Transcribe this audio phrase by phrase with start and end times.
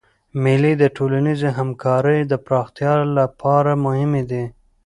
[0.43, 4.43] مېلې د ټولنیزي همکارۍ د پراختیا له پاره مهمي دي.